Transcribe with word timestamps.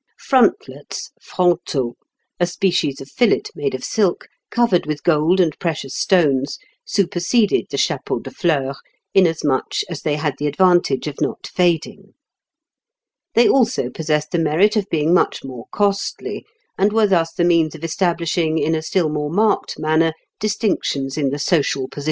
Frontlets 0.17 1.11
(fronteaux), 1.21 1.93
a 2.39 2.47
species 2.47 2.99
of 3.01 3.07
fillet 3.07 3.43
made 3.53 3.75
of 3.75 3.83
silk, 3.83 4.27
covered 4.49 4.87
with 4.87 5.03
gold 5.03 5.39
and 5.39 5.55
precious 5.59 5.93
stones, 5.95 6.57
superseded 6.83 7.67
the 7.69 7.77
chapeau 7.77 8.17
de 8.17 8.31
fleurs, 8.31 8.77
inasmuch 9.13 9.81
as 9.91 10.01
they 10.01 10.15
had 10.15 10.33
the 10.39 10.47
advantage 10.47 11.05
of 11.05 11.21
not 11.21 11.45
fading. 11.45 12.15
They 13.35 13.47
also 13.47 13.91
possessed 13.91 14.31
the 14.31 14.39
merit 14.39 14.75
of 14.75 14.89
being 14.89 15.13
much 15.13 15.43
more 15.43 15.65
costly, 15.71 16.47
and 16.79 16.91
were 16.91 17.05
thus 17.05 17.31
the 17.33 17.43
means 17.43 17.75
of 17.75 17.83
establishing 17.83 18.57
in 18.57 18.73
a 18.73 18.81
still 18.81 19.07
more 19.09 19.29
marked 19.29 19.77
manner 19.77 20.13
distinctions 20.39 21.15
in 21.15 21.29
the 21.29 21.37
social 21.37 21.57
positions 21.57 21.75
of 21.75 21.91
the 21.91 21.95
wearers. 21.95 21.99